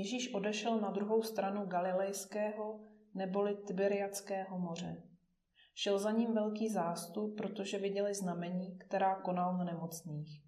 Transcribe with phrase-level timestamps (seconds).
[0.00, 2.80] Ježíš odešel na druhou stranu Galilejského
[3.14, 5.02] neboli Tiberiackého moře.
[5.74, 10.42] Šel za ním velký zástup, protože viděli znamení, která konal na nemocných.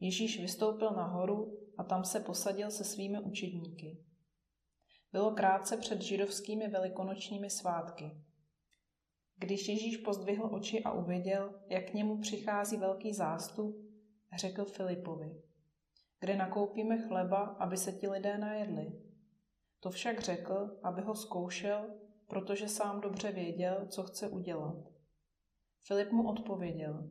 [0.00, 4.04] Ježíš vystoupil nahoru a tam se posadil se svými učedníky.
[5.12, 8.10] Bylo krátce před židovskými velikonočními svátky.
[9.36, 13.76] Když Ježíš pozdvihl oči a uviděl, jak k němu přichází velký zástup,
[14.38, 15.49] řekl Filipovi,
[16.20, 18.92] kde nakoupíme chleba, aby se ti lidé najedli.
[19.80, 21.90] To však řekl, aby ho zkoušel,
[22.26, 24.76] protože sám dobře věděl, co chce udělat.
[25.82, 27.10] Filip mu odpověděl,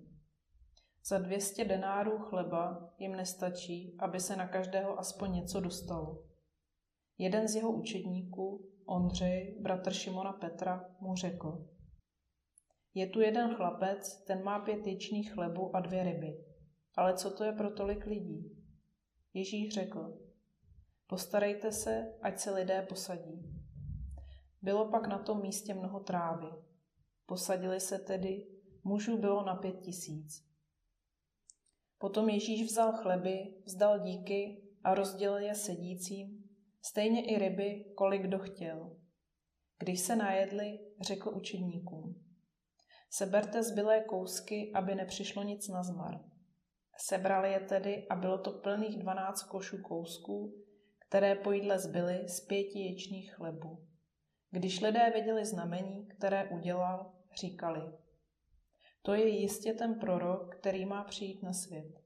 [1.06, 6.24] za 200 denárů chleba jim nestačí, aby se na každého aspoň něco dostalo.
[7.18, 11.68] Jeden z jeho učedníků, Ondřej, bratr Šimona Petra, mu řekl,
[12.94, 16.46] je tu jeden chlapec, ten má pět ječných chlebu a dvě ryby.
[16.96, 18.59] Ale co to je pro tolik lidí?
[19.34, 20.20] Ježíš řekl,
[21.08, 23.60] postarejte se, ať se lidé posadí.
[24.62, 26.48] Bylo pak na tom místě mnoho trávy.
[27.26, 28.48] Posadili se tedy,
[28.84, 30.50] mužů bylo na pět tisíc.
[31.98, 36.44] Potom Ježíš vzal chleby, vzdal díky a rozdělil je sedícím,
[36.82, 38.96] stejně i ryby, kolik kdo chtěl.
[39.80, 42.26] Když se najedli, řekl učedníkům.
[43.10, 46.20] Seberte zbylé kousky, aby nepřišlo nic na zmar.
[47.02, 50.54] Sebrali je tedy a bylo to plných dvanáct košů kousků,
[51.00, 53.88] které po jídle zbyly z pěti ječných chlebů.
[54.52, 57.82] Když lidé viděli znamení, které udělal, říkali,
[59.02, 62.02] to je jistě ten prorok, který má přijít na svět.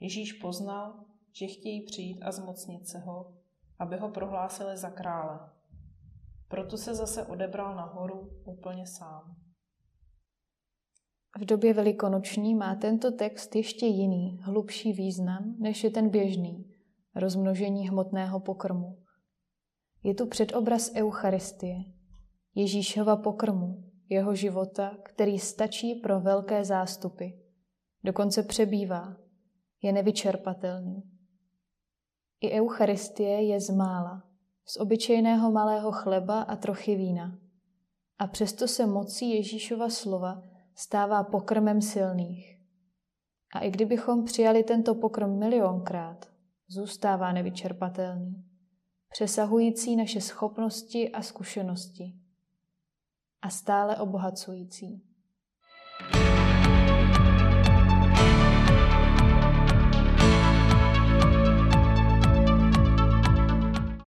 [0.00, 3.34] Ježíš poznal, že chtějí přijít a zmocnit se ho,
[3.78, 5.50] aby ho prohlásili za krále.
[6.48, 9.45] Proto se zase odebral nahoru úplně sám.
[11.38, 16.74] V době velikonoční má tento text ještě jiný, hlubší význam, než je ten běžný,
[17.14, 18.98] rozmnožení hmotného pokrmu.
[20.02, 21.76] Je tu předobraz Eucharistie,
[22.54, 27.26] Ježíšova pokrmu, jeho života, který stačí pro velké zástupy.
[28.04, 29.16] Dokonce přebývá,
[29.82, 31.02] je nevyčerpatelný.
[32.40, 34.22] I Eucharistie je z mála,
[34.66, 37.38] z obyčejného malého chleba a trochy vína.
[38.18, 42.60] A přesto se mocí Ježíšova slova stává pokrmem silných.
[43.54, 46.30] A i kdybychom přijali tento pokrm milionkrát,
[46.68, 48.44] zůstává nevyčerpatelný,
[49.10, 52.14] přesahující naše schopnosti a zkušenosti
[53.42, 55.15] a stále obohacující.